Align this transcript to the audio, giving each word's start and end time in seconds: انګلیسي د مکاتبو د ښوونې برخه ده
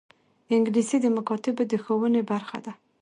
انګلیسي 0.55 0.97
د 1.01 1.05
مکاتبو 1.17 1.63
د 1.71 1.73
ښوونې 1.83 2.21
برخه 2.31 2.57
ده 2.65 2.73